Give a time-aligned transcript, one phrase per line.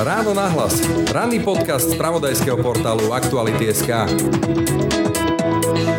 [0.00, 0.80] Ráno nahlas.
[1.12, 4.08] Ranný podcast z pravodajského portálu Aktuality.sk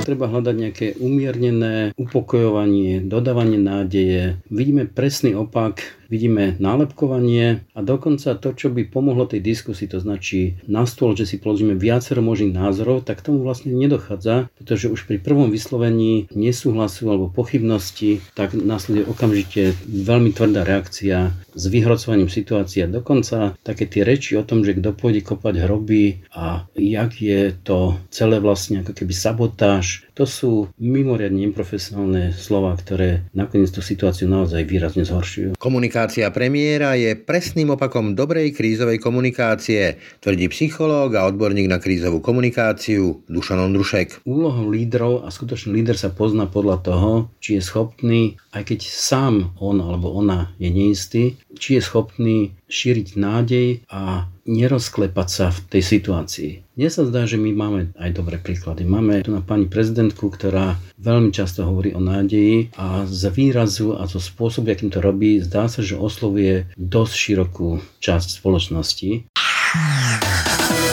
[0.01, 4.41] Treba hľadať nejaké umiernené upokojovanie, dodávanie nádeje.
[4.49, 10.59] Vidíme presný opak vidíme nálepkovanie a dokonca to, čo by pomohlo tej diskusii, to značí
[10.69, 15.17] na stôl, že si položíme viacero možných názorov, tak tomu vlastne nedochádza, pretože už pri
[15.21, 22.85] prvom vyslovení nesúhlasu alebo pochybnosti, tak následuje okamžite veľmi tvrdá reakcia s vyhrocovaním situácie.
[22.89, 27.95] Dokonca také tie reči o tom, že kto pôjde kopať hroby a jak je to
[28.11, 34.63] celé vlastne ako keby sabotáž, to sú mimoriadne neprofesionálne slova, ktoré nakoniec tú situáciu naozaj
[34.63, 35.59] výrazne zhoršujú.
[35.95, 43.23] Komunikácia premiéra je presným opakom dobrej krízovej komunikácie, tvrdí psychológ a odborník na krízovú komunikáciu
[43.31, 44.27] Dušan Ondrušek.
[44.27, 49.55] Úlohou lídrov a skutočný líder sa pozná podľa toho, či je schopný, aj keď sám
[49.55, 55.83] on alebo ona je neistý, či je schopný šíriť nádej a nerozklepať sa v tej
[55.83, 56.51] situácii.
[56.77, 58.85] Mne sa zdá, že my máme aj dobré príklady.
[58.85, 64.05] Máme tu na pani prezidentku, ktorá veľmi často hovorí o nádeji a z výrazu a
[64.05, 69.33] zo spôsobu, akým to robí, zdá sa, že oslovuje dosť širokú časť spoločnosti.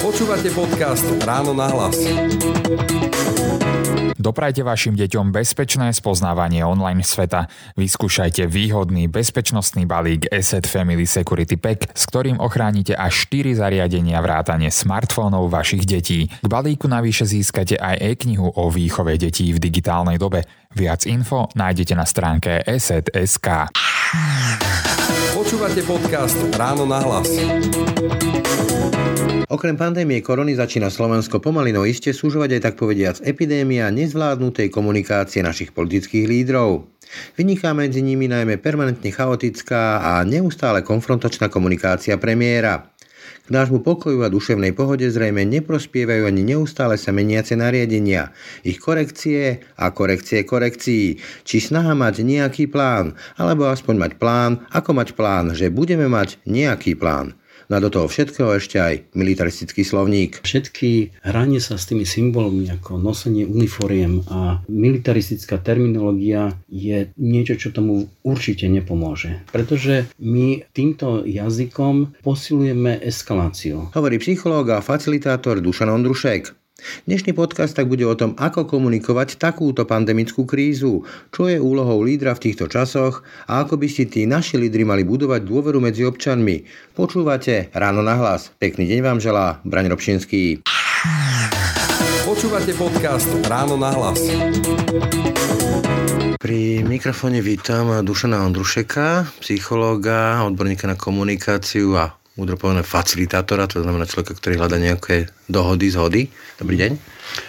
[0.03, 1.97] Počúvate podcast Ráno na hlas.
[4.23, 7.51] Doprajte vašim deťom bezpečné spoznávanie online sveta.
[7.75, 14.70] Vyskúšajte výhodný bezpečnostný balík Asset Family Security Pack, s ktorým ochránite až 4 zariadenia vrátane
[14.70, 16.31] smartfónov vašich detí.
[16.31, 20.47] K balíku navyše získate aj e-knihu o výchove detí v digitálnej dobe.
[20.70, 23.75] Viac info nájdete na stránke asset.sk.
[25.34, 27.27] Počúvate podcast Ráno na hlas.
[29.53, 35.45] Okrem pandémie korony začína Slovensko pomaly no iste súžovať aj tak povediac epidémia nezvládnutej komunikácie
[35.45, 36.89] našich politických lídrov.
[37.36, 42.89] Vyniká medzi nimi najmä permanentne chaotická a neustále konfrontačná komunikácia premiéra.
[43.45, 48.33] K nášmu pokoju a duševnej pohode zrejme neprospievajú ani neustále sa meniace nariadenia,
[48.64, 54.96] ich korekcie a korekcie korekcií, či snaha mať nejaký plán, alebo aspoň mať plán, ako
[54.96, 57.36] mať plán, že budeme mať nejaký plán.
[57.73, 60.45] No a do toho všetkého ešte aj militaristický slovník.
[60.45, 67.73] Všetky hranie sa s tými symbolmi ako nosenie uniforiem a militaristická terminológia je niečo, čo
[67.73, 69.41] tomu určite nepomôže.
[69.49, 73.89] Pretože my týmto jazykom posilujeme eskaláciu.
[73.97, 76.61] Hovorí psychológ a facilitátor Dušan Ondrušek.
[77.07, 81.03] Dnešný podcast tak bude o tom, ako komunikovať takúto pandemickú krízu,
[81.35, 85.03] čo je úlohou lídra v týchto časoch a ako by si tí naši lídry mali
[85.03, 86.65] budovať dôveru medzi občanmi.
[86.95, 88.55] Počúvate Ráno na hlas.
[88.57, 90.63] Pekný deň vám želá Braň Robšinský.
[92.23, 94.23] Počúvate podcast Ráno na hlas.
[96.39, 104.09] Pri mikrofóne vítam Dušana Ondrušeka, psychológa, odborníka na komunikáciu a múdro povedané facilitátora, to znamená
[104.09, 106.23] človeka, ktorý hľadá nejaké dohody, zhody.
[106.57, 106.93] Dobrý deň.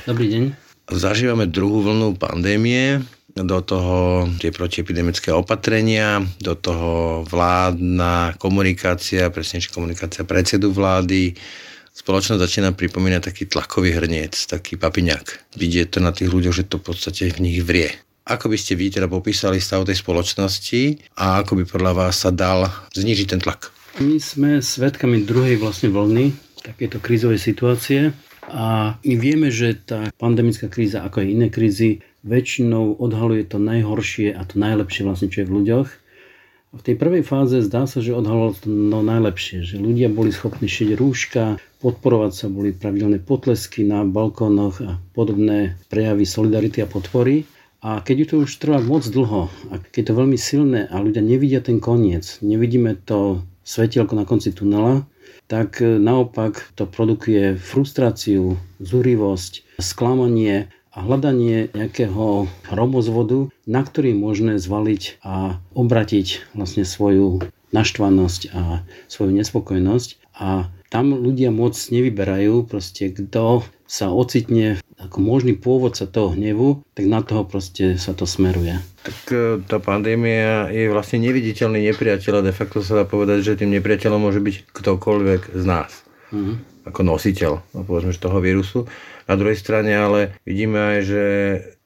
[0.07, 0.43] Dobrý deň.
[0.91, 2.99] Zažívame druhú vlnu pandémie,
[3.33, 11.33] do toho tie protiepidemické opatrenia, do toho vládna komunikácia, presnejšia komunikácia predsedu vlády.
[11.93, 15.57] Spoločnosť začína pripomínať taký tlakový hrniec, taký papiňak.
[15.57, 17.89] Vidieť to na tých ľuďoch, že to v podstate v nich vrie.
[18.23, 22.31] Ako by ste vy teda popísali stav tej spoločnosti a ako by podľa vás sa
[22.31, 23.82] dal znižiť ten tlak?
[24.01, 26.33] My sme svedkami druhej vlastne vlny
[26.65, 28.09] takéto krízovej situácie
[28.49, 34.33] a my vieme, že tá pandemická kríza, ako aj iné krízy, väčšinou odhaluje to najhoršie
[34.33, 35.89] a to najlepšie vlastne, čo je v ľuďoch.
[36.73, 40.65] V tej prvej fáze zdá sa, že odhalilo to no najlepšie, že ľudia boli schopní
[40.65, 47.45] šieť rúška, podporovať sa, boli pravidelné potlesky na balkónoch a podobné prejavy solidarity a podpory.
[47.85, 51.21] A keď to už trvá moc dlho, a keď je to veľmi silné a ľudia
[51.21, 55.07] nevidia ten koniec, nevidíme to svetielko na konci tunela,
[55.47, 64.61] tak e, naopak to produkuje frustráciu, zúrivosť, sklamanie a hľadanie nejakého hromozvodu, na ktorý možné
[64.61, 67.41] zvaliť a obratiť vlastne svoju
[67.73, 70.09] naštvanosť a svoju nespokojnosť.
[70.37, 74.77] A tam ľudia moc nevyberajú, proste kto sa ocitne
[75.07, 78.79] ako možný pôvodca toho hnevu, tak na toho proste sa to smeruje.
[79.03, 83.59] Tak e, tá pandémia je vlastne neviditeľný nepriateľ a de facto sa dá povedať, že
[83.59, 85.91] tým nepriateľom môže byť ktokoľvek z nás.
[86.31, 86.55] Uh-huh.
[86.87, 88.87] Ako nositeľ, no povedzme, toho vírusu.
[89.27, 91.23] Na druhej strane ale vidíme aj, že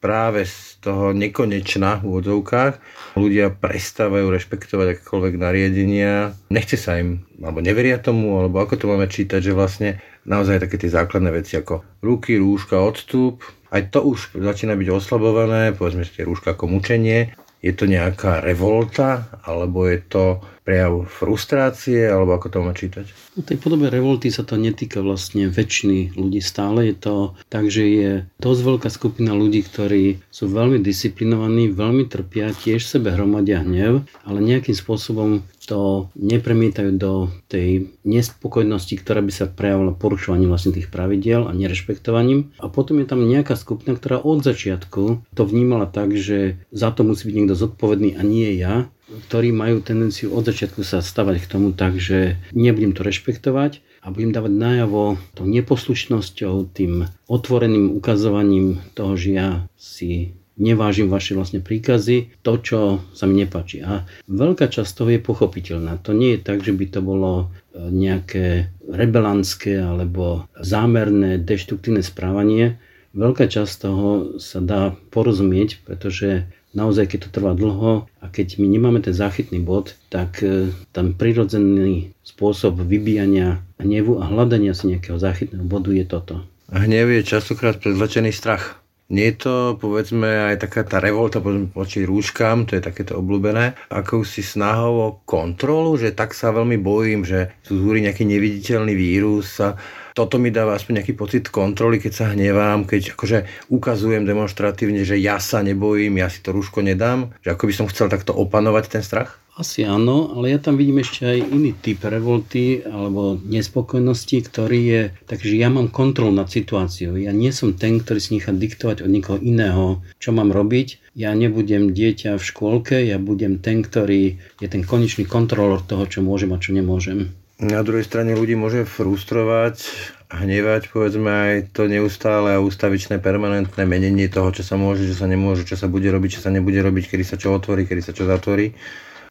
[0.07, 2.79] práve z toho nekonečna v úvodzovkách
[3.19, 6.31] ľudia prestávajú rešpektovať akékoľvek nariadenia.
[6.47, 10.79] Nechce sa im, alebo neveria tomu, alebo ako to máme čítať, že vlastne naozaj také
[10.79, 13.43] tie základné veci ako ruky, rúška, odstup,
[13.75, 17.35] aj to už začína byť oslabované, povedzme si tie rúška ako mučenie.
[17.59, 20.23] Je to nejaká revolta, alebo je to
[20.67, 23.07] prejav frustrácie, alebo ako to má čítať?
[23.39, 26.43] V tej podobe revolty sa to netýka vlastne väčšiny ľudí.
[26.43, 27.15] Stále je to
[27.47, 28.11] tak, že je
[28.43, 34.43] dosť veľká skupina ľudí, ktorí sú veľmi disciplinovaní, veľmi trpia, tiež sebe hromadia hnev, ale
[34.43, 41.43] nejakým spôsobom to nepremietajú do tej nespokojnosti, ktorá by sa prejavila porušovaním vlastne tých pravidiel
[41.43, 42.55] a nerešpektovaním.
[42.63, 47.03] A potom je tam nejaká skupina, ktorá od začiatku to vnímala tak, že za to
[47.03, 51.49] musí byť niekto zodpovedný a nie ja, ktorí majú tendenciu od začiatku sa stavať k
[51.49, 55.03] tomu tak, že nebudem to rešpektovať a budem dávať najavo
[55.35, 59.49] tou neposlušnosťou, tým otvoreným ukazovaním toho, že ja
[59.79, 62.79] si nevážim vaše vlastne príkazy, to, čo
[63.13, 63.85] sa mi nepáči.
[63.85, 66.01] A veľká časť toho je pochopiteľná.
[66.01, 67.45] To nie je tak, že by to bolo e,
[67.77, 72.81] nejaké rebelantské alebo zámerné, deštruktívne správanie.
[73.13, 74.09] Veľká časť toho
[74.41, 79.57] sa dá porozumieť, pretože naozaj, keď to trvá dlho a keď my nemáme ten záchytný
[79.65, 86.05] bod, tak e, tam prirodzený spôsob vybíjania hnevu a hľadania si nejakého záchytného bodu je
[86.05, 86.45] toto.
[86.69, 88.77] Hnev je častokrát prezlečený strach.
[89.07, 94.27] Nie je to, povedzme, aj taká tá revolta voči rúškam, to je takéto obľúbené, ako
[94.27, 99.63] si snahou o kontrolu, že tak sa veľmi bojím, že tu zúri nejaký neviditeľný vírus
[99.63, 99.79] a
[100.17, 105.21] toto mi dáva aspoň nejaký pocit kontroly, keď sa hnevám, keď akože ukazujem demonstratívne, že
[105.21, 108.97] ja sa nebojím, ja si to rúško nedám, že ako by som chcel takto opanovať
[108.97, 109.37] ten strach?
[109.57, 115.01] Asi áno, ale ja tam vidím ešte aj iný typ revolty alebo nespokojnosti, ktorý je
[115.25, 117.17] takže ja mám kontrol nad situáciou.
[117.17, 121.17] Ja nie som ten, ktorý si nechá diktovať od niekoho iného, čo mám robiť.
[121.17, 126.21] Ja nebudem dieťa v škôlke, ja budem ten, ktorý je ten konečný kontrolor toho, čo
[126.21, 127.33] môžem a čo nemôžem.
[127.57, 129.81] Na druhej strane ľudí môže frustrovať
[130.27, 135.25] hnevať, povedzme, aj to neustále a ústavičné permanentné menenie toho, čo sa môže, čo sa
[135.25, 138.11] nemôže, čo sa bude robiť, čo sa nebude robiť, kedy sa čo otvorí, kedy sa
[138.13, 138.75] čo zatvorí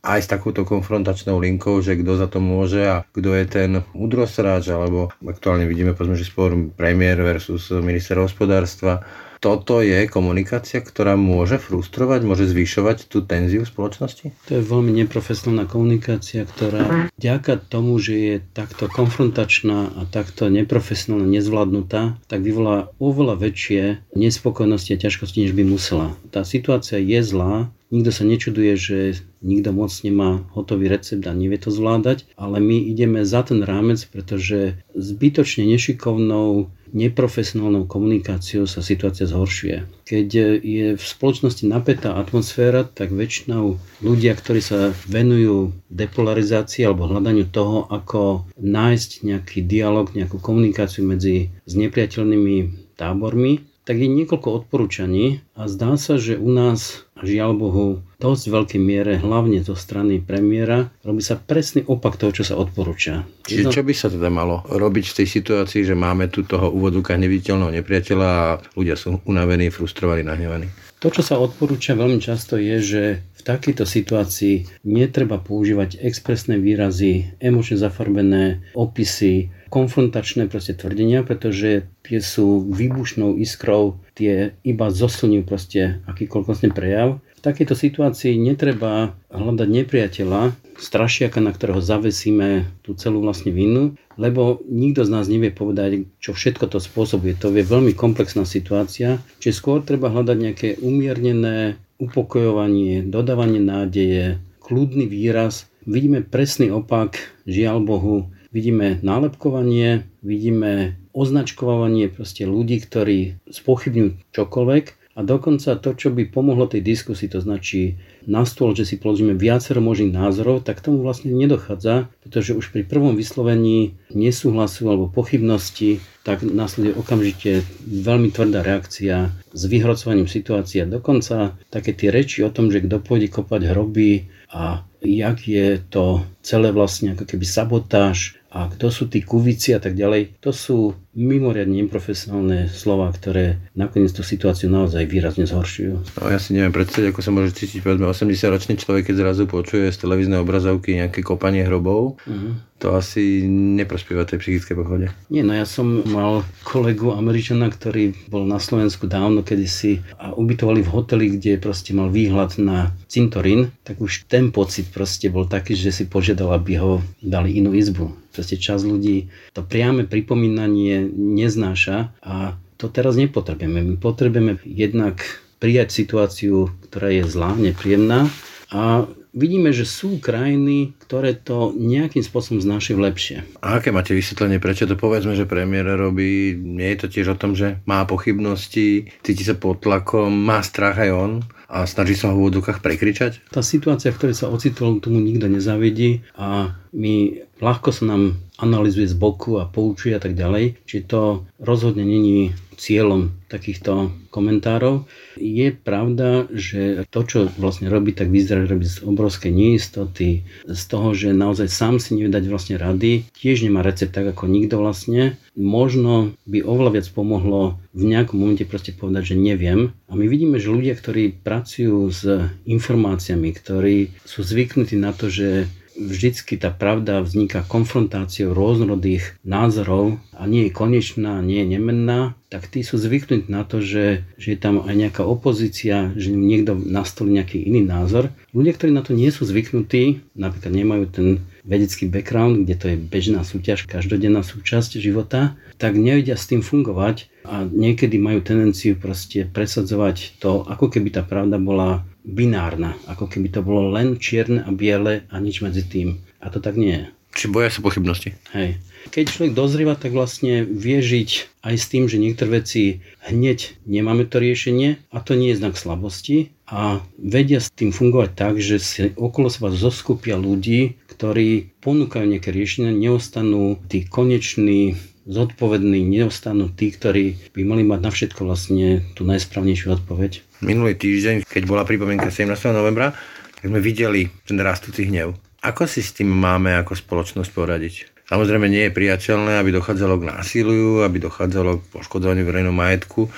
[0.07, 4.71] aj s takouto konfrontačnou linkou, že kto za to môže a kto je ten udrosráč,
[4.71, 9.03] alebo aktuálne vidíme povedzme, že spor premiér versus minister hospodárstva.
[9.47, 14.35] Toto je komunikácia, ktorá môže frustrovať, môže zvyšovať tú tenziu v spoločnosti?
[14.51, 21.31] To je veľmi neprofesionálna komunikácia, ktorá vďaka tomu, že je takto konfrontačná a takto neprofesionálne
[21.31, 26.19] nezvládnutá, tak vyvolá oveľa väčšie nespokojnosti a ťažkosti, než by musela.
[26.35, 28.99] Tá situácia je zlá, Nikto sa nečuduje, že
[29.47, 34.03] nikto moc nemá hotový recept a nevie to zvládať, ale my ideme za ten rámec,
[34.11, 40.07] pretože zbytočne nešikovnou, neprofesionálnou komunikáciou sa situácia zhoršuje.
[40.07, 40.29] Keď
[40.63, 47.87] je v spoločnosti napätá atmosféra, tak väčšinou ľudia, ktorí sa venujú depolarizácii alebo hľadaniu toho,
[47.91, 55.95] ako nájsť nejaký dialog, nejakú komunikáciu medzi znepriateľnými tábormi, tak je niekoľko odporúčaní a zdá
[55.95, 57.87] sa, že u nás, žiaľ Bohu,
[58.21, 63.25] dosť veľkej miere, hlavne zo strany premiéra, robí sa presný opak toho, čo sa odporúča.
[63.49, 67.17] Čiže čo by sa teda malo robiť v tej situácii, že máme tu toho úvoduka
[67.17, 70.86] neviditeľného nepriateľa a ľudia sú unavení, frustrovaní, nahnevaní?
[71.07, 77.31] To, čo sa odporúča veľmi často je, že v takejto situácii netreba používať expresné výrazy,
[77.39, 86.03] emočne zafarbené opisy, konfrontačné proste tvrdenia, pretože tie sú výbušnou iskrou, tie iba zosilňujú proste
[86.11, 87.23] akýkoľvek prejav.
[87.47, 90.51] Takejto situácii netreba hľadať nepriateľa,
[90.83, 96.35] strašiaka, na ktorého zavesíme tú celú vlastne vinu, lebo nikto z nás nevie povedať, čo
[96.35, 97.39] všetko to spôsobuje.
[97.39, 105.07] To je veľmi komplexná situácia, čiže skôr treba hľadať nejaké umiernené upokojovanie, dodávanie nádeje, kľudný
[105.07, 105.71] výraz.
[105.87, 108.17] Vidíme presný opak, žiaľ Bohu,
[108.51, 116.69] vidíme nálepkovanie, vidíme označkovanie proste ľudí, ktorí spochybňujú čokoľvek a dokonca to, čo by pomohlo
[116.69, 117.97] tej diskusii, to značí
[118.29, 122.85] na stôl, že si položíme viacero možných názorov, tak tomu vlastne nedochádza, pretože už pri
[122.85, 130.85] prvom vyslovení nesúhlasu alebo pochybnosti, tak následuje okamžite veľmi tvrdá reakcia s vyhrocovaním situácie.
[130.85, 136.29] Dokonca také tie reči o tom, že kto pôjde kopať hroby a jak je to
[136.45, 140.99] celé vlastne ako keby sabotáž a kto sú tí kuvici a tak ďalej, to sú
[141.17, 146.21] mimoriadne neprofesionálne slova, ktoré nakoniec tú situáciu naozaj výrazne zhoršujú.
[146.21, 149.89] No, ja si neviem predstaviť, ako sa môže cítiť povedzme 80-ročný človek, keď zrazu počuje
[149.89, 152.21] z televíznej obrazovky nejaké kopanie hrobov.
[152.29, 152.53] Uh-huh.
[152.85, 155.09] To asi neprospieva tej psychické pohode.
[155.33, 160.85] Nie, no ja som mal kolegu Američana, ktorý bol na Slovensku dávno kedysi a ubytovali
[160.85, 165.73] v hoteli, kde proste mal výhľad na cintorín, tak už ten pocit proste bol taký,
[165.73, 168.13] že si požiadal, aby ho dali inú izbu.
[168.37, 173.81] Proste čas ľudí to priame pripomínanie neznáša a to teraz nepotrebujeme.
[173.83, 175.25] My potrebujeme jednak
[175.57, 178.29] prijať situáciu, ktorá je zlá, nepríjemná
[178.69, 183.37] a vidíme, že sú krajiny, ktoré to nejakým spôsobom znášajú lepšie.
[183.61, 186.57] A aké máte vysvetlenie, prečo to povedzme, že premiér robí?
[186.57, 190.97] Nie je to tiež o tom, že má pochybnosti, cíti sa pod tlakom, má strach
[191.01, 191.33] aj on?
[191.67, 193.43] A snaží sa ho v úvodokách prekričať?
[193.51, 199.05] Tá situácia, v ktorej sa ocitol, tomu nikto nezavidí a my ľahko sa nám analizuje
[199.11, 200.81] z boku a poučuje a tak ďalej.
[200.89, 205.09] Či to rozhodne není cieľom takýchto komentárov.
[205.41, 211.17] Je pravda, že to, čo vlastne robí, tak vyzerá, robí z obrovskej neistoty, z toho,
[211.17, 215.41] že naozaj sám si nevie dať vlastne rady, tiež nemá recept tak ako nikto vlastne.
[215.57, 219.97] Možno by oveľa viac pomohlo v nejakom momente proste povedať, že neviem.
[220.07, 222.23] A my vidíme, že ľudia, ktorí pracujú s
[222.69, 225.65] informáciami, ktorí sú zvyknutí na to, že
[225.97, 232.69] vždycky tá pravda vzniká konfrontáciou rôznorodých názorov a nie je konečná, nie je nemenná, tak
[232.69, 237.41] tí sú zvyknutí na to, že, že je tam aj nejaká opozícia, že niekto nastolí
[237.41, 238.31] nejaký iný názor.
[238.53, 241.27] Ľudia, ktorí na to nie sú zvyknutí, napríklad nemajú ten
[241.67, 247.29] vedecký background, kde to je bežná súťaž, každodenná súčasť života, tak nevedia s tým fungovať
[247.43, 253.51] a niekedy majú tendenciu proste presadzovať to, ako keby tá pravda bola binárna, ako keby
[253.51, 256.23] to bolo len čierne a biele a nič medzi tým.
[256.39, 257.07] A to tak nie je.
[257.37, 258.33] Či boja sa pochybnosti.
[258.57, 258.81] Hej.
[259.11, 264.29] Keď človek dozrieva, tak vlastne vie žiť aj s tým, že niektoré veci hneď nemáme
[264.29, 268.77] to riešenie a to nie je znak slabosti a vedia s tým fungovať tak, že
[268.83, 276.95] si okolo seba zoskupia ľudí, ktorí ponúkajú nejaké riešenia, neostanú tí koneční zodpovední, neostanú tí,
[276.95, 280.43] ktorí by mali mať na všetko vlastne tú najsprávnejšiu odpoveď.
[280.63, 282.53] Minulý týždeň, keď bola pripomienka 17.
[282.71, 283.11] novembra,
[283.59, 285.35] tak sme videli ten rastúci hnev.
[285.67, 288.16] Ako si s tým máme ako spoločnosť poradiť?
[288.27, 293.31] Samozrejme nie je priateľné, aby dochádzalo k násiliu, aby dochádzalo k poškodzovaniu verejného majetku,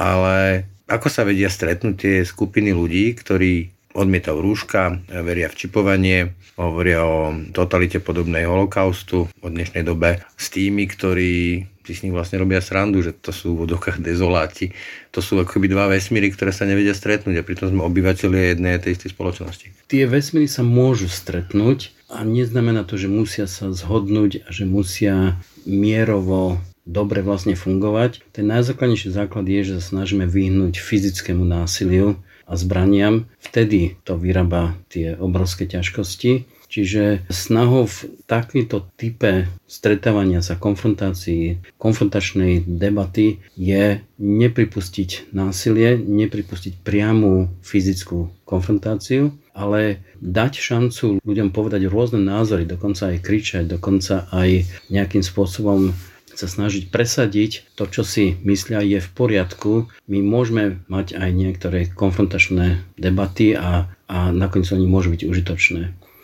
[0.00, 6.18] ale ako sa vedia stretnúť tie skupiny ľudí, ktorí odmietajú rúška, veria v čipovanie,
[6.58, 12.40] hovoria o totalite podobnej holokaustu od dnešnej dobe s tými, ktorí si s nich vlastne
[12.40, 14.72] robia srandu, že to sú v vodokách dezoláti.
[15.12, 18.96] To sú akoby dva vesmíry, ktoré sa nevedia stretnúť a pritom sme obyvateľi jednej tej
[18.96, 19.66] istej spoločnosti.
[19.92, 25.36] Tie vesmíry sa môžu stretnúť a neznamená to, že musia sa zhodnúť a že musia
[25.68, 26.56] mierovo
[26.88, 28.24] dobre vlastne fungovať.
[28.32, 34.76] Ten najzákladnejší základ je, že sa snažíme vyhnúť fyzickému násiliu, a zbraniam, vtedy to vyrába
[34.92, 36.44] tie obrovské ťažkosti.
[36.64, 47.46] Čiže snahou v takýto type stretávania sa, konfrontácií, konfrontačnej debaty je nepripustiť násilie, nepripustiť priamu
[47.62, 55.22] fyzickú konfrontáciu, ale dať šancu ľuďom povedať rôzne názory, dokonca aj kričať, dokonca aj nejakým
[55.22, 55.94] spôsobom
[56.38, 59.90] sa snažiť presadiť to, čo si myslia je v poriadku.
[60.10, 65.82] My môžeme mať aj niektoré konfrontačné debaty a, a nakoniec oni môžu byť užitočné.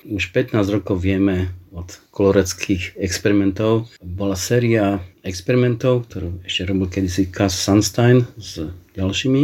[0.09, 3.87] Už 15 rokov vieme od koloreckých experimentov.
[4.03, 9.43] Bola séria experimentov, ktorú ešte robil kedysi Cass Sunstein s ďalšími,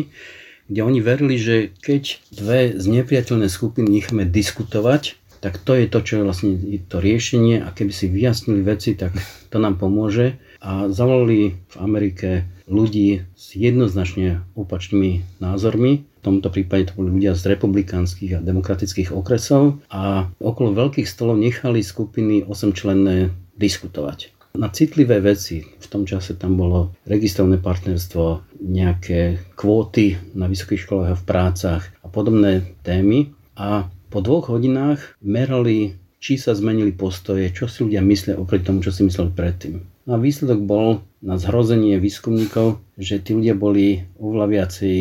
[0.66, 6.12] kde oni verili, že keď dve znepriateľné skupiny necháme diskutovať, tak to je to, čo
[6.18, 6.50] je vlastne
[6.90, 9.14] to riešenie a keby si vyjasnili veci, tak
[9.52, 16.02] to nám pomôže a zavolali v Amerike ľudí s jednoznačne opačnými názormi.
[16.02, 21.38] V tomto prípade to boli ľudia z republikánskych a demokratických okresov a okolo veľkých stolov
[21.38, 24.34] nechali skupiny 8 členné diskutovať.
[24.56, 31.10] Na citlivé veci, v tom čase tam bolo registrované partnerstvo, nejaké kvóty na vysokých školách
[31.12, 33.36] a v prácach a podobné témy.
[33.52, 38.80] A po dvoch hodinách merali, či sa zmenili postoje, čo si ľudia myslia oproti tomu,
[38.80, 39.95] čo si mysleli predtým.
[40.06, 44.96] No a výsledok bol na zhrozenie výskumníkov, že tí ľudia boli oveľa viacej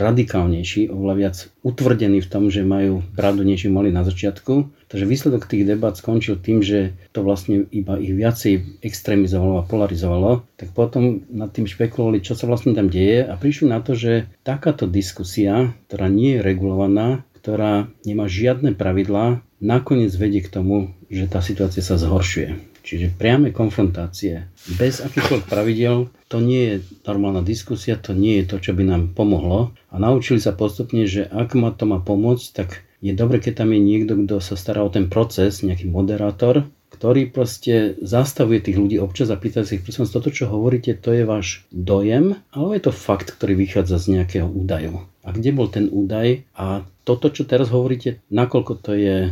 [0.00, 4.72] radikálnejší, oveľa viac utvrdení v tom, že majú pravdu niečo mali na začiatku.
[4.88, 10.48] Takže výsledok tých debat skončil tým, že to vlastne iba ich viacej extrémizovalo a polarizovalo.
[10.56, 14.28] Tak potom nad tým špekulovali, čo sa vlastne tam deje a prišli na to, že
[14.40, 21.28] takáto diskusia, ktorá nie je regulovaná, ktorá nemá žiadne pravidlá, nakoniec vedie k tomu, že
[21.28, 22.69] tá situácia sa zhoršuje.
[22.90, 26.74] Čiže priame konfrontácie bez akýchkoľvek pravidel, to nie je
[27.06, 29.70] normálna diskusia, to nie je to, čo by nám pomohlo.
[29.94, 33.70] A naučili sa postupne, že ak ma to má pomôcť, tak je dobre, keď tam
[33.70, 38.98] je niekto, kto sa stará o ten proces, nejaký moderátor, ktorý proste zastavuje tých ľudí
[38.98, 42.82] občas a pýta si ich, prosím toto, čo hovoríte, to je váš dojem, alebo je
[42.82, 45.06] to fakt, ktorý vychádza z nejakého údaju.
[45.22, 49.30] A kde bol ten údaj a toto, čo teraz hovoríte, nakoľko to je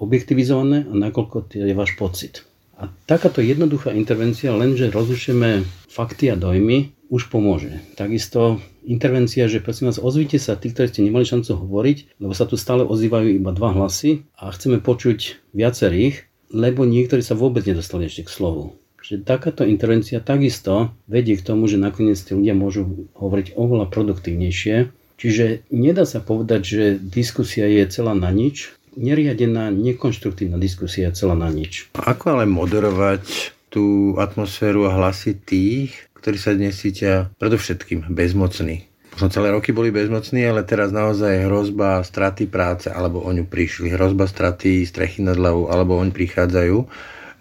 [0.00, 2.48] objektivizované a nakoľko to je váš pocit.
[2.74, 7.78] A takáto jednoduchá intervencia, lenže rozlišujeme fakty a dojmy, už pomôže.
[7.94, 12.48] Takisto intervencia, že prosím vás, ozvite sa tí, ktorí ste nemali šancu hovoriť, lebo sa
[12.48, 18.10] tu stále ozývajú iba dva hlasy a chceme počuť viacerých, lebo niektorí sa vôbec nedostali
[18.10, 18.74] ešte k slovu.
[19.04, 24.88] Že takáto intervencia takisto vedie k tomu, že nakoniec tí ľudia môžu hovoriť oveľa produktívnejšie.
[25.20, 31.50] Čiže nedá sa povedať, že diskusia je celá na nič, neriadená, nekonštruktívna diskusia celá na
[31.50, 31.90] nič.
[31.94, 38.86] Ako ale moderovať tú atmosféru a hlasy tých, ktorí sa dnes cítia predovšetkým bezmocní.
[39.14, 43.94] Možno celé roky boli bezmocní, ale teraz naozaj hrozba straty práce, alebo o ňu prišli.
[43.94, 46.76] Hrozba straty strechy nad hlavou, alebo oni prichádzajú.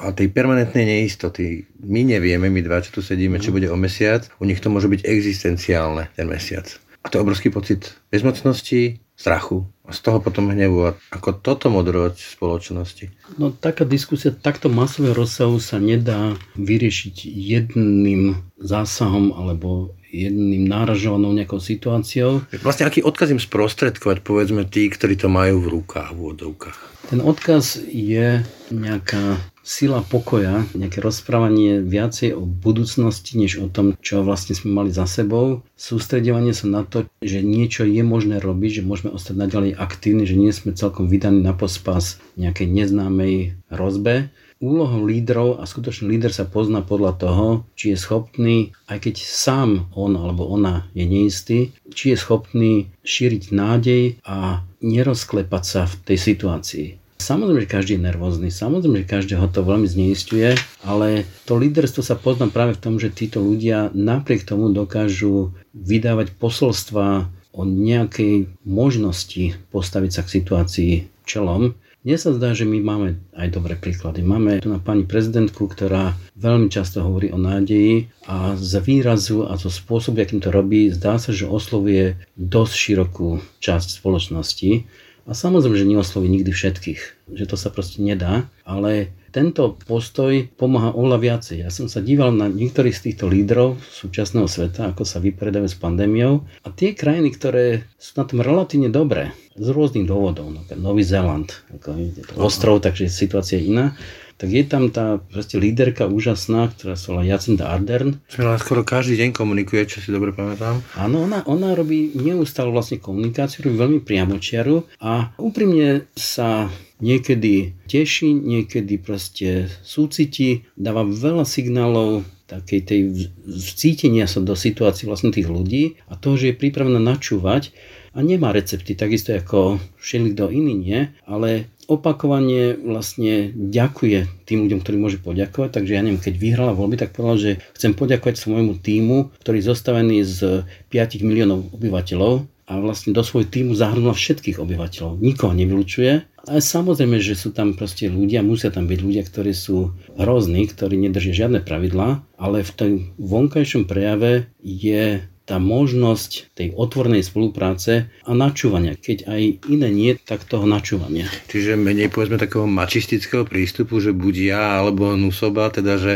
[0.04, 4.30] A tej permanentnej neistoty, my nevieme, my dva, čo tu sedíme, čo bude o mesiac,
[4.38, 6.70] u nich to môže byť existenciálne ten mesiac.
[7.02, 10.92] A to je obrovský pocit bezmocnosti, strachu a z toho potom hnevu.
[11.15, 13.06] Ako toto moderovať v spoločnosti?
[13.39, 21.58] No taká diskusia takto masového rozsahu sa nedá vyriešiť jedným zásahom alebo jedným náražovanou nejakou
[21.58, 22.46] situáciou.
[22.62, 26.77] Vlastne aký odkaz im sprostredkovať, povedzme tí, ktorí to majú v rukách, v úvodovkách?
[27.10, 34.20] Ten odkaz je nejaká sila pokoja, nejaké rozprávanie viacej o budúcnosti, než o tom, čo
[34.22, 35.63] vlastne sme mali za sebou.
[35.79, 40.36] Sústredovanie sa na to, že niečo je možné robiť, že môžeme ostať naďalej aktívni, že
[40.36, 44.29] nie sme celkom vydaní na pospas nejakej neznámej hrozbe.
[44.63, 49.91] Úlohou lídrov a skutočný líder sa pozná podľa toho, či je schopný, aj keď sám
[49.91, 51.60] on alebo ona je neistý,
[51.91, 56.88] či je schopný šíriť nádej a nerozklepať sa v tej situácii
[57.24, 62.20] Samozrejme, že každý je nervózny, samozrejme, že každého to veľmi zneistuje, ale to líderstvo sa
[62.20, 69.55] pozná práve v tom, že títo ľudia napriek tomu dokážu vydávať posolstva o nejakej možnosti
[69.72, 70.91] postaviť sa k situácii
[71.24, 71.79] čelom.
[72.04, 74.28] Mne sa zdá, že my máme aj dobré príklady.
[74.28, 79.56] Máme tu na pani prezidentku, ktorá veľmi často hovorí o nádeji a z výrazu a
[79.56, 84.84] zo spôsobu, akým to robí, zdá sa, že oslovuje dosť širokú časť spoločnosti.
[85.24, 90.94] A samozrejme, že neosloví nikdy všetkých, že to sa proste nedá, ale tento postoj pomáha
[90.94, 91.66] oveľa viacej.
[91.66, 95.74] Ja som sa díval na niektorých z týchto lídrov súčasného sveta, ako sa vypredajú s
[95.74, 101.06] pandémiou a tie krajiny, ktoré sú na tom relatívne dobré, z rôznych dôvodov, napríklad Nový
[101.06, 103.93] Zéland, ako je to ostrov, takže situácia je iná,
[104.38, 108.17] tak je tam tá proste líderka úžasná, ktorá sa volá Jacinda Ardern.
[108.28, 110.82] Sme skoro každý deň komunikuje, čo si dobre pamätám.
[110.98, 116.67] Áno, ona, ona robí neustále vlastne komunikáciu, robí veľmi priamočiaru a úprimne sa
[117.04, 123.02] niekedy teší, niekedy proste súciti, dáva veľa signálov takej tej
[123.48, 127.76] vcítenia sa do situácií vlastne tých ľudí a toho, že je pripravená načúvať
[128.13, 134.98] a nemá recepty, takisto ako všelikto iný nie, ale opakovane vlastne ďakuje tým ľuďom, ktorí
[135.02, 135.82] môže poďakovať.
[135.82, 139.70] Takže ja neviem, keď vyhrala voľby, tak povedal, že chcem poďakovať svojmu týmu, ktorý je
[139.74, 140.63] zostavený z
[140.94, 145.19] 5 miliónov obyvateľov a vlastne do svojho týmu zahrnula všetkých obyvateľov.
[145.19, 146.12] Nikoho nevylučuje.
[146.43, 150.99] Ale samozrejme, že sú tam proste ľudia, musia tam byť ľudia, ktorí sú hrozní, ktorí
[150.99, 158.32] nedržia žiadne pravidlá, ale v tom vonkajšom prejave je tá možnosť tej otvornej spolupráce a
[158.32, 158.95] načúvania.
[158.95, 161.27] Keď aj iné nie, tak toho načúvania.
[161.51, 166.13] Čiže menej povedzme takého mačistického prístupu, že buď ja alebo nusoba, teda že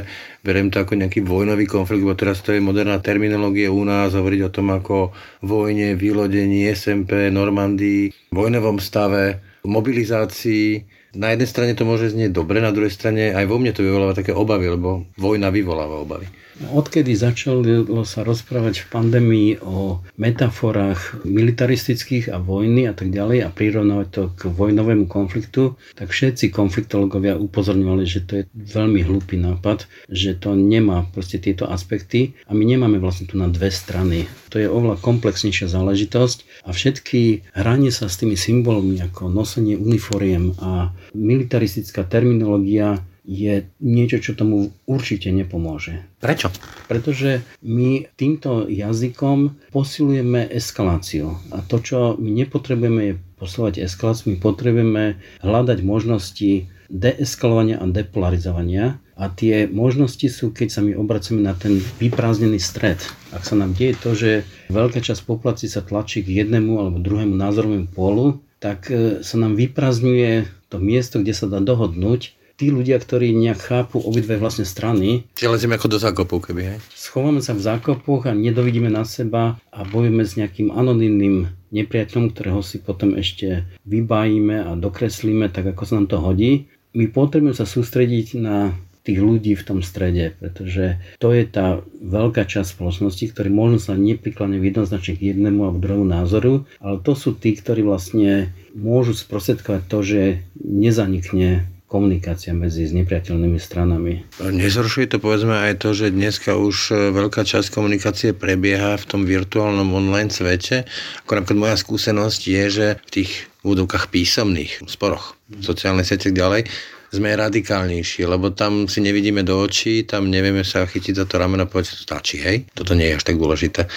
[0.47, 4.41] beriem to ako nejaký vojnový konflikt, lebo teraz to je moderná terminológia u nás, hovoriť
[4.47, 5.11] o tom ako
[5.43, 10.96] vojne, vylodení, SMP, Normandii, vojnovom stave, mobilizácii.
[11.15, 14.17] Na jednej strane to môže znieť dobre, na druhej strane aj vo mne to vyvoláva
[14.17, 16.27] také obavy, lebo vojna vyvoláva obavy.
[16.57, 17.61] Odkedy začalo
[18.01, 24.23] sa rozprávať v pandémii o metaforách militaristických a vojny a tak ďalej a prirovnávať to
[24.33, 30.57] k vojnovému konfliktu, tak všetci konfliktológovia upozorňovali, že to je veľmi hlúpy nápad, že to
[30.57, 34.25] nemá proste tieto aspekty a my nemáme vlastne tu na dve strany.
[34.49, 40.57] To je oveľa komplexnejšia záležitosť a všetky hranie sa s tými symbolmi ako nosenie uniforiem
[40.57, 45.99] a militaristická terminológia je niečo, čo tomu určite nepomôže.
[46.23, 46.47] Prečo?
[46.87, 51.35] Pretože my týmto jazykom posilujeme eskaláciu.
[51.51, 59.03] A to, čo my nepotrebujeme, je posilovať eskaláciu, my potrebujeme hľadať možnosti deeskalovania a depolarizovania.
[59.17, 63.01] A tie možnosti sú, keď sa my obracame na ten vyprázdnený stred.
[63.35, 64.31] Ak sa nám deje to, že
[64.71, 69.57] veľká časť populácie sa tlačí k jednému alebo druhému názorovému pólu, tak e, sa nám
[69.57, 75.29] vyprázdňuje to miesto, kde sa dá dohodnúť tí ľudia, ktorí nejak chápu obidve vlastne strany.
[75.37, 76.77] Čiže lezieme ako do zákopov, keby, hej?
[76.97, 82.65] Schováme sa v zákopoch a nedovidíme na seba a bojujeme s nejakým anonymným nepriateľom, ktorého
[82.65, 86.65] si potom ešte vybájime a dokreslíme tak, ako sa nám to hodí.
[86.97, 88.73] My potrebujeme sa sústrediť na
[89.07, 93.95] tých ľudí v tom strede, pretože to je tá veľká časť spoločnosti, ktorí možno sa
[93.95, 99.81] neprikladne jednoznačne k jednému alebo druhému názoru, ale to sú tí, ktorí vlastne môžu sprostredkovať
[99.87, 100.21] to, že
[100.59, 104.27] nezanikne komunikácia medzi nepriateľnými stranami.
[104.43, 109.23] Nezhoršuje to povedzme aj to, že dneska už e, veľká časť komunikácie prebieha v tom
[109.23, 110.83] virtuálnom online svete.
[111.23, 113.31] Ako napríklad moja skúsenosť je, že v tých
[113.63, 116.67] údovkách písomných sporoch, sociálne siete ďalej,
[117.07, 121.63] sme radikálnejší, lebo tam si nevidíme do očí, tam nevieme sa chytiť za to rameno
[121.63, 123.87] a povedať, stačí, hej, toto nie je až tak dôležité.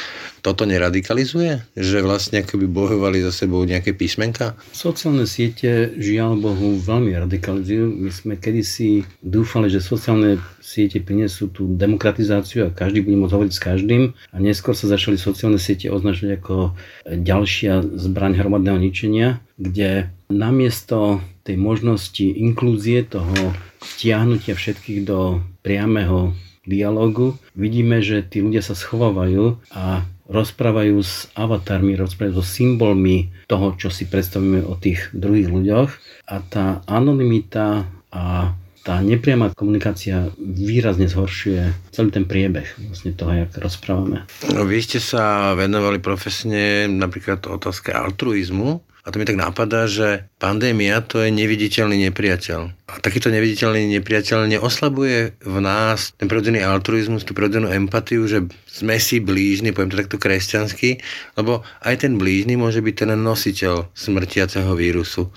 [0.41, 1.77] Toto neradikalizuje?
[1.77, 4.57] Že vlastne akoby bojovali za sebou nejaké písmenka?
[4.73, 7.85] Sociálne siete, žiaľ Bohu, veľmi radikalizujú.
[8.01, 13.53] My sme kedysi dúfali, že sociálne siete prinesú tú demokratizáciu a každý bude môcť hovoriť
[13.53, 16.73] s každým a neskôr sa začali sociálne siete označovať ako
[17.05, 26.37] ďalšia zbraň hromadného ničenia, kde namiesto tej možnosti inklúzie, toho stiahnutia všetkých do priamého
[26.69, 33.75] dialogu, vidíme, že tí ľudia sa schovávajú a rozprávajú s avatarmi, rozprávajú so symbolmi toho,
[33.75, 35.91] čo si predstavíme o tých druhých ľuďoch.
[36.31, 43.53] A tá anonimita a tá nepriama komunikácia výrazne zhoršuje celý ten priebeh vlastne toho, jak
[43.61, 44.25] rozprávame.
[44.57, 50.29] No, vy ste sa venovali profesne napríklad otázke altruizmu a to mi tak napadá, že
[50.37, 52.61] pandémia to je neviditeľný nepriateľ.
[52.91, 59.01] A takýto neviditeľný nepriateľ neoslabuje v nás ten prirodzený altruizmus, tú prirodzenú empatiu, že sme
[59.01, 61.01] si blížni, poviem to takto kresťansky,
[61.41, 65.33] lebo aj ten blížny môže byť ten nositeľ smrtiaceho vírusu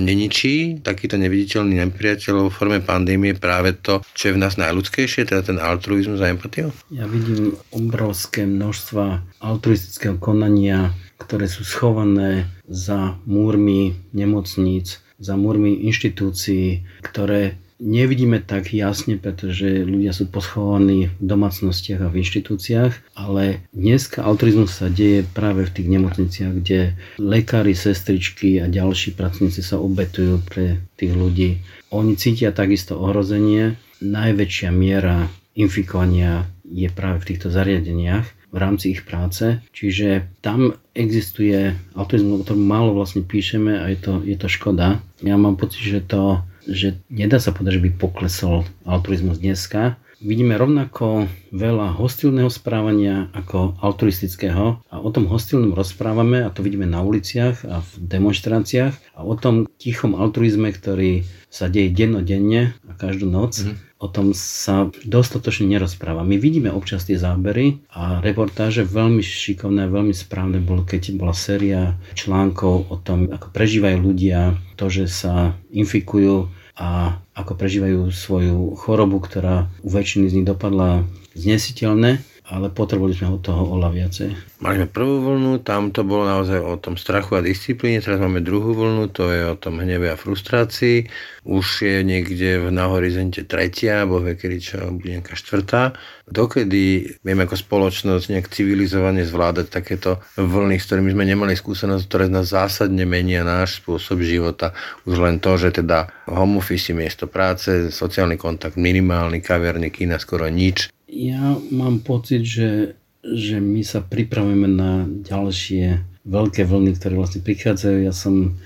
[0.00, 5.42] neničí takýto neviditeľný nepriateľ v forme pandémie práve to, čo je v nás najľudskejšie, teda
[5.44, 6.72] ten altruizmus a empatiu?
[6.88, 16.82] Ja vidím obrovské množstva altruistického konania ktoré sú schované za múrmi nemocníc, za múrmi inštitúcií,
[17.06, 24.22] ktoré nevidíme tak jasne, pretože ľudia sú poschovaní v domácnostiach a v inštitúciách, ale dneska
[24.22, 30.38] altruizmus sa deje práve v tých nemocniciach, kde lekári, sestričky a ďalší pracovníci sa obetujú
[30.46, 31.58] pre tých ľudí.
[31.90, 33.74] Oni cítia takisto ohrozenie.
[34.02, 39.64] Najväčšia miera infikovania je práve v týchto zariadeniach v rámci ich práce.
[39.72, 45.00] Čiže tam existuje autizmus, o ktorom málo vlastne píšeme a je to, je to škoda.
[45.24, 49.98] Ja mám pocit, že to že nedá sa povedať, že by poklesol altruizmus dneska.
[50.22, 56.86] Vidíme rovnako veľa hostilného správania ako altruistického a o tom hostilnom rozprávame a to vidíme
[56.86, 62.96] na uliciach a v demonstráciách a o tom tichom altruizme, ktorý sa deje dennodenne a
[62.96, 63.60] každú noc.
[63.60, 66.26] Mm o tom sa dostatočne nerozpráva.
[66.26, 71.94] My vidíme občas tie zábery a reportáže veľmi šikovné, veľmi správne bolo, keď bola séria
[72.18, 79.22] článkov o tom, ako prežívajú ľudia to, že sa infikujú a ako prežívajú svoju chorobu,
[79.22, 81.06] ktorá u väčšiny z nich dopadla
[81.38, 82.18] znesiteľné
[82.52, 84.60] ale potrebovali sme od toho oľa viacej.
[84.60, 88.44] Mali sme prvú vlnu, tam to bolo naozaj o tom strachu a disciplíne, teraz máme
[88.44, 91.08] druhú vlnu, to je o tom hneve a frustrácii.
[91.48, 95.96] Už je niekde na horizonte tretia, alebo kedy čo bude nejaká štvrtá.
[96.28, 102.24] Dokedy vieme ako spoločnosť nejak civilizovane zvládať takéto vlny, s ktorými sme nemali skúsenosť, ktoré
[102.30, 104.76] nás zásadne menia náš spôsob života.
[105.08, 110.46] Už len to, že teda home office, miesto práce, sociálny kontakt minimálny, kaviarne, kina, skoro
[110.46, 117.44] nič ja mám pocit, že, že my sa pripravujeme na ďalšie veľké vlny, ktoré vlastne
[117.44, 117.96] prichádzajú.
[118.08, 118.56] Ja som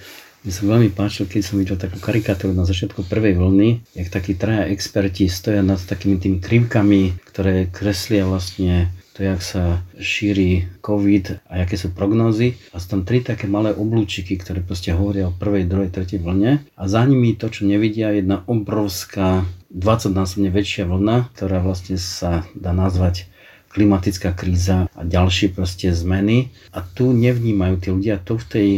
[0.46, 4.38] mi sa veľmi páčil, keď som videl takú karikatúru na začiatku prvej vlny, jak takí
[4.38, 11.48] traja experti stoja nad takými tými krivkami, ktoré kreslia vlastne to, jak sa šíri COVID
[11.50, 12.54] a aké sú prognózy.
[12.70, 16.62] A sú tam tri také malé oblúčiky, ktoré proste hovoria o prvej, druhej, tretej vlne.
[16.76, 22.48] A za nimi to, čo nevidia, je jedna obrovská 20-násobne väčšia vlna, ktorá vlastne sa
[22.56, 23.28] dá nazvať
[23.76, 26.48] klimatická kríza a ďalšie proste zmeny.
[26.72, 28.68] A tu nevnímajú tí ľudia, tu v tej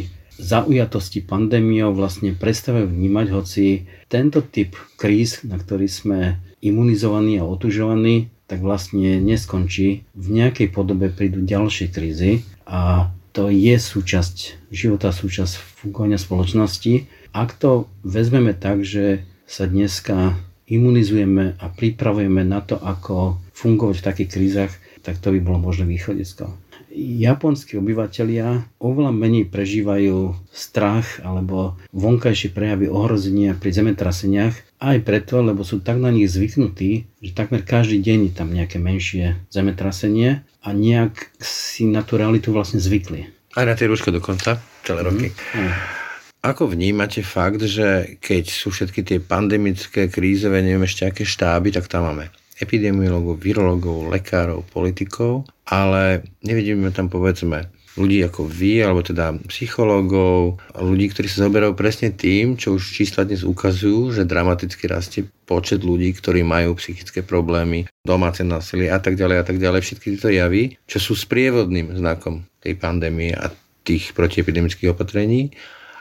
[0.43, 6.19] zaujatosti pandémiou vlastne prestávajú vnímať, hoci tento typ kríz, na ktorý sme
[6.59, 10.03] imunizovaní a otužovaní, tak vlastne neskončí.
[10.19, 17.07] V nejakej podobe prídu ďalšie krízy a to je súčasť života, súčasť fungovania spoločnosti.
[17.31, 20.35] Ak to vezmeme tak, že sa dneska
[20.69, 25.89] imunizujeme a pripravujeme na to, ako fungovať v takých krízach, tak to by bolo možné
[25.89, 26.53] východisko.
[26.99, 35.63] Japonskí obyvateľia oveľa menej prežívajú strach alebo vonkajšie prejavy ohrozenia pri zemetraseniach aj preto, lebo
[35.63, 40.69] sú tak na nich zvyknutí, že takmer každý deň je tam nejaké menšie zemetrasenie a
[40.75, 43.31] nejak si na tú realitu vlastne zvykli.
[43.55, 45.29] Aj na tie rúško dokonca, celé roky.
[45.55, 45.73] Mm.
[45.73, 46.08] A
[46.49, 51.93] Ako vnímate fakt, že keď sú všetky tie pandemické, krízové, neviem ešte aké štáby, tak
[51.93, 57.69] tam máme epidemiologov, virologov, lekárov, politikov, ale nevidíme tam povedzme
[58.01, 63.29] ľudí ako vy, alebo teda psychológov, ľudí, ktorí sa zoberajú presne tým, čo už čísla
[63.29, 69.21] dnes ukazujú, že dramaticky rastie počet ľudí, ktorí majú psychické problémy, domáce násilie a tak
[69.21, 69.85] ďalej a tak ďalej.
[69.85, 73.53] Všetky tieto javy, čo sú sprievodným znakom tej pandémie a
[73.85, 75.53] tých protiepidemických opatrení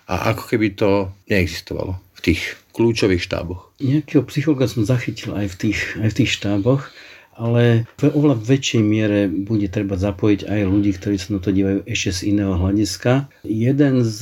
[0.08, 2.42] a ako keby to neexistovalo v tých
[2.74, 3.76] kľúčových štáboch.
[3.84, 6.90] Nejakého psychologa som zachytil aj v tých, aj v tých štáboch
[7.38, 11.86] ale v oveľa väčšej miere bude treba zapojiť aj ľudí, ktorí sa na to dívajú
[11.86, 13.30] ešte z iného hľadiska.
[13.46, 14.20] Jeden z,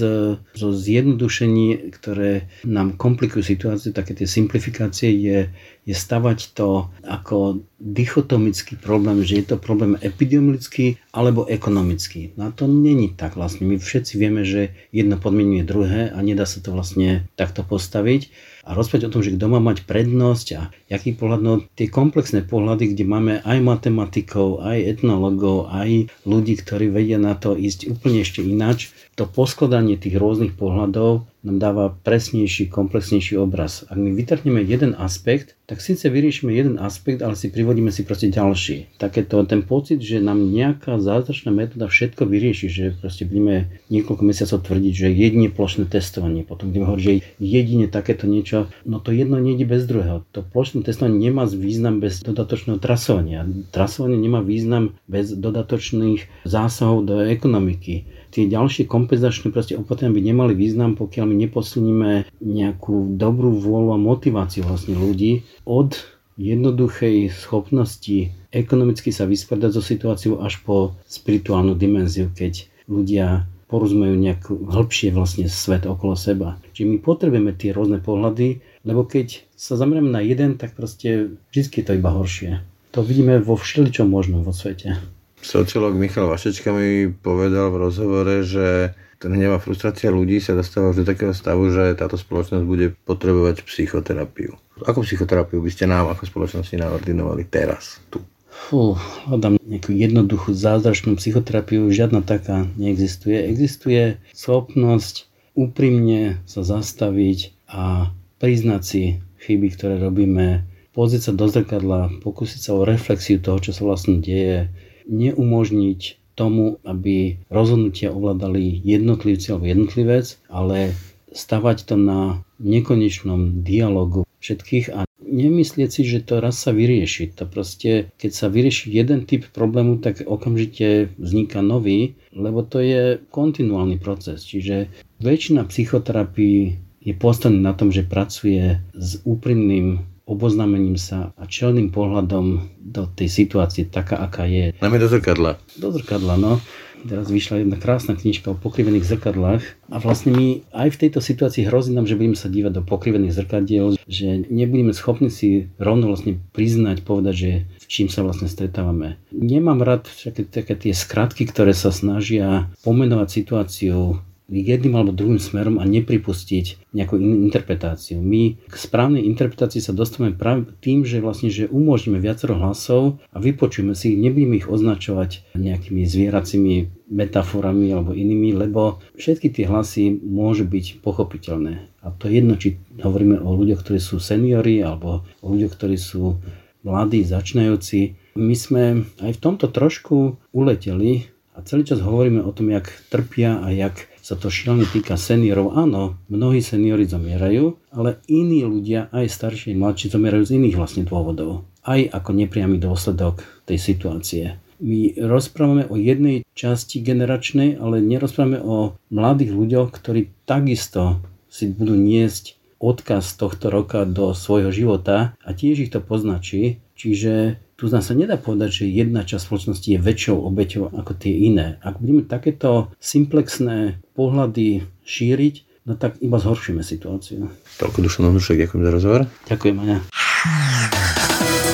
[0.51, 5.47] zo zjednodušení, ktoré nám komplikujú situáciu, také tie simplifikácie, je,
[5.87, 12.31] je stavať to ako dichotomický problém, že je to problém epidemiologický alebo ekonomický.
[12.39, 13.67] Na to není tak vlastne.
[13.67, 18.31] My všetci vieme, že jedno podmienuje druhé a nedá sa to vlastne takto postaviť
[18.65, 22.47] a rozprávať o tom, že kto má mať prednosť a jaký pohľad, no tie komplexné
[22.47, 28.23] pohľady, kde máme aj matematikov, aj etnologov, aj ľudí, ktorí vedia na to ísť úplne
[28.23, 33.85] ešte ináč, to poskladanie tých rôznych pohľadov nám dáva presnejší, komplexnejší obraz.
[33.85, 38.29] Ak my vytrhneme jeden aspekt, tak síce vyriešime jeden aspekt, ale si privodíme si proste
[38.29, 38.97] ďalší.
[38.97, 44.61] Takéto ten pocit, že nám nejaká zázračná metóda všetko vyrieši, že proste budeme niekoľko mesiacov
[44.61, 49.41] tvrdiť, že jedine plošné testovanie, potom budeme hovoriť, že jedine takéto niečo, no to jedno
[49.41, 50.25] nejde bez druhého.
[50.33, 53.45] To plošné testovanie nemá význam bez dodatočného trasovania.
[53.73, 58.05] Trasovanie nemá význam bez dodatočných zásahov do ekonomiky
[58.35, 62.11] tie ďalšie kompenzačné proste opatrenia by nemali význam, pokiaľ my neposilníme
[62.43, 65.95] nejakú dobrú vôľu a motiváciu vlastne ľudí od
[66.35, 74.51] jednoduchej schopnosti ekonomicky sa vysporiadať so situáciou až po spirituálnu dimenziu, keď ľudia porozumejú nejak
[74.51, 76.59] hĺbšie vlastne svet okolo seba.
[76.75, 81.81] Čiže my potrebujeme tie rôzne pohľady, lebo keď sa zamerieme na jeden, tak proste vždy
[81.81, 82.61] je to iba horšie.
[82.93, 85.14] To vidíme vo všeličom možnom vo svete.
[85.45, 90.89] Sociológ Michal Vašečka mi povedal v rozhovore, že ten hnev a frustrácia ľudí sa dostáva
[90.89, 94.57] do takého stavu, že táto spoločnosť bude potrebovať psychoterapiu.
[94.89, 98.25] Akú psychoterapiu by ste nám ako spoločnosti naordinovali teraz, tu?
[98.49, 98.97] Fú,
[99.29, 103.37] hľadám nejakú jednoduchú zázračnú psychoterapiu, žiadna taká neexistuje.
[103.45, 108.09] Existuje schopnosť úprimne sa zastaviť a
[108.41, 110.65] priznať si chyby, ktoré robíme,
[110.97, 114.73] pozrieť sa do zrkadla, pokúsiť sa o reflexiu toho, čo sa vlastne deje,
[115.07, 116.01] neumožniť
[116.35, 120.91] tomu, aby rozhodnutia ovládali jednotlivci alebo jednotlivec, ale
[121.31, 127.33] stavať to na nekonečnom dialogu všetkých a nemyslieť si, že to raz sa vyrieši.
[127.39, 133.19] To proste, keď sa vyrieši jeden typ problému, tak okamžite vzniká nový, lebo to je
[133.33, 134.45] kontinuálny proces.
[134.45, 136.59] Čiže väčšina psychoterapii
[137.03, 143.29] je postavená na tom, že pracuje s úprimným oboznámením sa a čelným pohľadom do tej
[143.29, 144.73] situácie taká, aká je.
[144.81, 145.61] Najmä do zrkadla.
[145.77, 146.57] Do zrkadla, no.
[147.05, 149.61] Teraz vyšla jedna krásna knižka o pokrivených zrkadlách
[149.93, 153.37] a vlastne my aj v tejto situácii hrozí nám, že budeme sa dívať do pokrivených
[153.37, 159.21] zrkadiel, že nebudeme schopní si rovno vlastne priznať, povedať, že v čím sa vlastne stretávame.
[159.29, 164.17] Nemám rád také, také tie skratky, ktoré sa snažia pomenovať situáciu
[164.49, 168.21] jedným alebo druhým smerom a nepripustiť nejakú inú interpretáciu.
[168.21, 173.37] My k správnej interpretácii sa dostávame práve tým, že vlastne že umožníme viacero hlasov a
[173.41, 176.73] vypočujeme si ich, nebudeme ich označovať nejakými zvieracími
[177.09, 181.89] metaforami alebo inými, lebo všetky tie hlasy môžu byť pochopiteľné.
[182.05, 185.97] A to je jedno, či hovoríme o ľuďoch, ktorí sú seniori alebo o ľuďoch, ktorí
[185.97, 186.37] sú
[186.85, 188.13] mladí, začínajúci.
[188.37, 193.57] My sme aj v tomto trošku uleteli a celý čas hovoríme o tom, jak trpia
[193.63, 195.77] a jak sa to šilne týka seniorov.
[195.77, 201.69] Áno, mnohí seniori zomierajú, ale iní ľudia, aj starší, mladší, zomierajú z iných vlastne dôvodov.
[201.85, 204.57] Aj ako nepriamy dôsledok tej situácie.
[204.81, 211.93] My rozprávame o jednej časti generačnej, ale nerozprávame o mladých ľuďoch, ktorí takisto si budú
[211.93, 216.81] niesť odkaz tohto roka do svojho života a tiež ich to poznačí.
[216.97, 221.75] Čiže tu sa nedá povedať, že jedna časť spoločnosti je väčšou obeťou ako tie iné.
[221.83, 227.51] Ak budeme takéto simplexné pohľady šíriť, no tak iba zhoršíme situáciu.
[227.75, 229.21] Toľko Dušan Ondrušek, ďakujem za rozhovor.
[229.51, 229.97] Ďakujem, Aňa.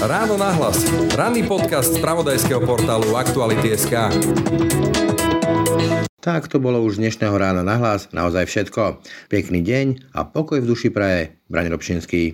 [0.02, 0.82] Ráno nahlas.
[1.14, 3.94] Ranný podcast z pravodajského portálu Aktuality.sk.
[6.18, 8.10] Tak to bolo už dnešného rána nahlas.
[8.10, 9.06] Naozaj všetko.
[9.30, 11.38] Pekný deň a pokoj v duši praje.
[11.46, 12.34] Braň Robšinský.